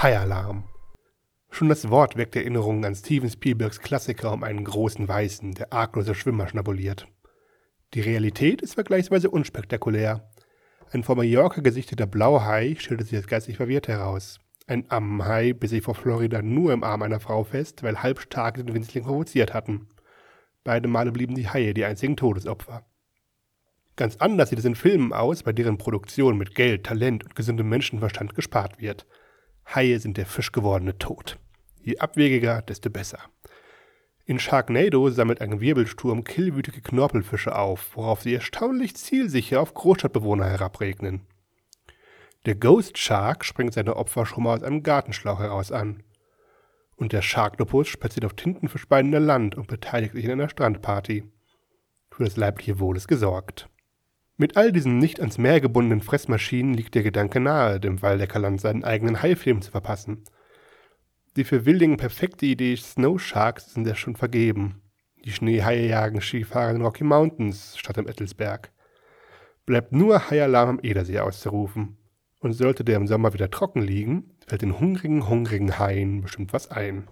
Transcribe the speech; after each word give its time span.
High-Alarm. 0.00 0.62
Schon 1.50 1.68
das 1.68 1.90
Wort 1.90 2.16
weckt 2.16 2.36
Erinnerungen 2.36 2.84
an 2.84 2.94
Steven 2.94 3.28
Spielbergs 3.28 3.80
Klassiker 3.80 4.32
um 4.32 4.44
einen 4.44 4.62
großen 4.62 5.08
Weißen, 5.08 5.54
der 5.54 5.72
arglose 5.72 6.14
Schwimmer 6.14 6.46
schnabuliert. 6.46 7.08
Die 7.94 8.00
Realität 8.00 8.62
ist 8.62 8.74
vergleichsweise 8.74 9.28
unspektakulär. 9.28 10.30
Ein 10.92 11.02
vor 11.02 11.16
Mallorca 11.16 11.62
gesichteter 11.62 12.06
Blauhai 12.06 12.76
stellte 12.78 13.02
sich 13.02 13.16
als 13.16 13.26
geistig 13.26 13.56
verwirrt 13.56 13.88
heraus. 13.88 14.38
Ein 14.68 14.88
Ammenhai 14.88 15.52
biss 15.52 15.70
sich 15.70 15.82
vor 15.82 15.96
Florida 15.96 16.42
nur 16.42 16.72
im 16.72 16.84
Arm 16.84 17.02
einer 17.02 17.18
Frau 17.18 17.42
fest, 17.42 17.82
weil 17.82 18.00
Halbstarke 18.00 18.62
den 18.62 18.76
Winzling 18.76 19.02
provoziert 19.02 19.52
hatten. 19.52 19.88
Beide 20.62 20.86
Male 20.86 21.10
blieben 21.10 21.34
die 21.34 21.48
Haie 21.48 21.74
die 21.74 21.84
einzigen 21.84 22.16
Todesopfer. 22.16 22.86
Ganz 23.96 24.14
anders 24.18 24.50
sieht 24.50 24.60
es 24.60 24.64
in 24.64 24.76
Filmen 24.76 25.12
aus, 25.12 25.42
bei 25.42 25.52
deren 25.52 25.76
Produktion 25.76 26.38
mit 26.38 26.54
Geld, 26.54 26.84
Talent 26.84 27.24
und 27.24 27.34
gesundem 27.34 27.68
Menschenverstand 27.68 28.36
gespart 28.36 28.80
wird. 28.80 29.04
Haie 29.74 29.98
sind 29.98 30.16
der 30.16 30.26
fischgewordene 30.26 30.96
Tod. 30.98 31.38
Je 31.82 31.98
abwegiger, 31.98 32.62
desto 32.62 32.90
besser. 32.90 33.18
In 34.24 34.38
Sharknado 34.38 35.08
sammelt 35.10 35.40
ein 35.40 35.60
Wirbelsturm 35.60 36.24
killwütige 36.24 36.80
Knorpelfische 36.80 37.56
auf, 37.56 37.96
worauf 37.96 38.22
sie 38.22 38.34
erstaunlich 38.34 38.94
zielsicher 38.96 39.60
auf 39.60 39.74
Großstadtbewohner 39.74 40.46
herabregnen. 40.46 41.22
Der 42.46 42.54
Ghost 42.54 42.98
Shark 42.98 43.44
springt 43.44 43.74
seine 43.74 43.96
Opfer 43.96 44.26
schon 44.26 44.44
mal 44.44 44.56
aus 44.56 44.62
einem 44.62 44.82
Gartenschlauch 44.82 45.40
heraus 45.40 45.72
an. 45.72 46.02
Und 46.96 47.12
der 47.12 47.22
Sharktopus 47.22 47.88
spaziert 47.88 48.24
auf 48.24 48.34
Tintenfischbeinen 48.34 49.12
in 49.12 49.24
Land 49.24 49.54
und 49.54 49.66
beteiligt 49.66 50.14
sich 50.14 50.24
in 50.24 50.30
einer 50.32 50.48
Strandparty. 50.48 51.24
Für 52.10 52.24
das 52.24 52.36
leibliche 52.36 52.80
Wohl 52.80 52.96
ist 52.96 53.08
gesorgt. 53.08 53.68
Mit 54.40 54.56
all 54.56 54.70
diesen 54.70 54.98
nicht 54.98 55.18
ans 55.18 55.36
Meer 55.36 55.60
gebundenen 55.60 56.00
Fressmaschinen 56.00 56.72
liegt 56.72 56.94
der 56.94 57.02
Gedanke 57.02 57.40
nahe, 57.40 57.80
dem 57.80 58.00
Waldecker-Land 58.02 58.60
seinen 58.60 58.84
eigenen 58.84 59.20
Haifilm 59.20 59.62
zu 59.62 59.72
verpassen. 59.72 60.22
Die 61.34 61.42
für 61.42 61.66
Wilding 61.66 61.96
perfekte 61.96 62.46
Idee 62.46 62.76
Snow 62.76 63.20
Sharks 63.20 63.74
sind 63.74 63.84
ja 63.84 63.96
schon 63.96 64.14
vergeben. 64.14 64.80
Die 65.24 65.32
Schneehaie 65.32 65.88
jagen 65.88 66.20
Skifahrer 66.20 66.70
in 66.70 66.76
den 66.76 66.84
Rocky 66.84 67.02
Mountains 67.02 67.76
statt 67.76 67.98
im 67.98 68.06
Ettelsberg. 68.06 68.70
Bleibt 69.66 69.90
nur 69.90 70.30
Haialarm 70.30 70.68
am 70.68 70.80
Edersee 70.84 71.18
auszurufen. 71.18 71.96
Und 72.38 72.52
sollte 72.52 72.84
der 72.84 72.98
im 72.98 73.08
Sommer 73.08 73.34
wieder 73.34 73.50
trocken 73.50 73.82
liegen, 73.82 74.36
fällt 74.46 74.62
den 74.62 74.78
hungrigen, 74.78 75.28
hungrigen 75.28 75.80
Haien 75.80 76.22
bestimmt 76.22 76.52
was 76.52 76.70
ein. 76.70 77.06